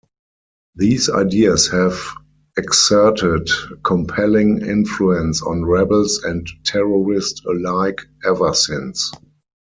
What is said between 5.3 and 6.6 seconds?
on rebels and